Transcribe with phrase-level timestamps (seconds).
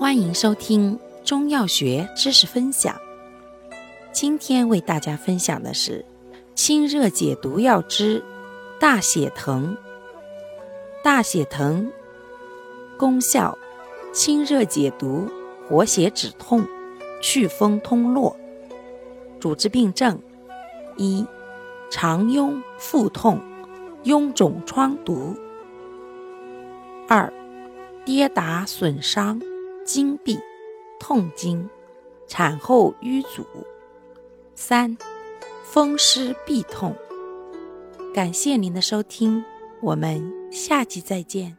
[0.00, 2.98] 欢迎收听中药学知识分享。
[4.12, 6.02] 今天为大家分享的是
[6.54, 8.24] 清热解毒药之
[8.80, 9.76] 大血藤。
[11.04, 11.92] 大血藤
[12.96, 13.58] 功效：
[14.10, 15.28] 清热解毒，
[15.68, 16.66] 活血止痛，
[17.20, 18.34] 祛风通络。
[19.38, 20.18] 主治病症：
[20.96, 21.26] 一、
[21.90, 23.38] 肠痈、腹痛、
[24.04, 25.36] 痈肿疮毒；
[27.06, 27.30] 二、
[28.06, 29.38] 跌打损伤。
[29.84, 30.38] 经闭、
[30.98, 31.68] 痛经、
[32.26, 33.42] 产后瘀阻；
[34.54, 34.96] 三、
[35.64, 36.94] 风湿痹痛。
[38.14, 39.44] 感谢您的收听，
[39.80, 41.56] 我们下期再见。